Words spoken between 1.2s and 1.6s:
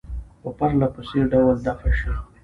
ډول